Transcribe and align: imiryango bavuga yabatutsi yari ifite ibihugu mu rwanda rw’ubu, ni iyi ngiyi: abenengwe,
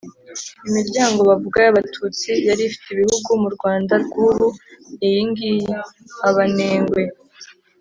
imiryango 0.67 1.19
bavuga 1.29 1.57
yabatutsi 1.67 2.29
yari 2.47 2.61
ifite 2.69 2.87
ibihugu 2.91 3.29
mu 3.41 3.49
rwanda 3.55 3.93
rw’ubu, 4.03 4.47
ni 4.97 5.03
iyi 5.09 5.21
ngiyi: 5.29 5.73
abenengwe, 6.27 7.01